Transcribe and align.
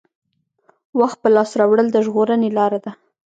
وخت 0.99 1.17
په 1.23 1.29
لاس 1.35 1.49
راوړل 1.59 1.87
د 1.91 1.97
ژغورنې 2.05 2.49
لاره 2.57 2.79
ده. 2.85 2.91